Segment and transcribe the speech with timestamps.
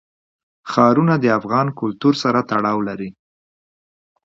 [0.71, 3.09] ښارونه د افغان کلتور سره تړاو لري.